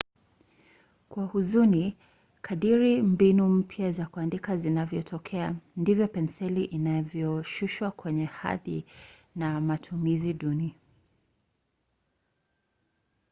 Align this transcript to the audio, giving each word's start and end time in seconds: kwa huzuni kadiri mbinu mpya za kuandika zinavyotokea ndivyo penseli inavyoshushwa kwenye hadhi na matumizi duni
kwa 1.09 1.25
huzuni 1.25 1.97
kadiri 2.41 3.01
mbinu 3.01 3.49
mpya 3.49 3.91
za 3.91 4.05
kuandika 4.05 4.57
zinavyotokea 4.57 5.55
ndivyo 5.75 6.07
penseli 6.07 6.65
inavyoshushwa 6.65 7.91
kwenye 7.91 8.25
hadhi 8.25 8.85
na 9.35 9.61
matumizi 9.61 10.33
duni 10.33 10.75